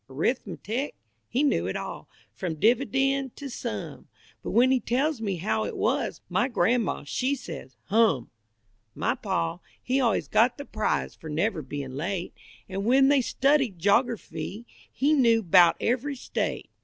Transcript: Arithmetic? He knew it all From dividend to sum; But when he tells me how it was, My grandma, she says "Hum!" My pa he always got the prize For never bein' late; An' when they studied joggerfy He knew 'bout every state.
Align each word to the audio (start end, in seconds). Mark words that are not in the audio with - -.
Arithmetic? 0.09 0.95
He 1.29 1.43
knew 1.43 1.67
it 1.67 1.75
all 1.75 2.09
From 2.33 2.55
dividend 2.55 3.35
to 3.35 3.51
sum; 3.51 4.07
But 4.41 4.49
when 4.49 4.71
he 4.71 4.79
tells 4.79 5.21
me 5.21 5.35
how 5.35 5.63
it 5.65 5.77
was, 5.77 6.21
My 6.27 6.47
grandma, 6.47 7.03
she 7.03 7.35
says 7.35 7.77
"Hum!" 7.85 8.31
My 8.95 9.13
pa 9.13 9.59
he 9.79 10.01
always 10.01 10.27
got 10.27 10.57
the 10.57 10.65
prize 10.65 11.13
For 11.13 11.29
never 11.29 11.61
bein' 11.61 11.95
late; 11.95 12.33
An' 12.67 12.83
when 12.83 13.09
they 13.09 13.21
studied 13.21 13.77
joggerfy 13.77 14.65
He 14.91 15.13
knew 15.13 15.43
'bout 15.43 15.77
every 15.79 16.15
state. 16.15 16.71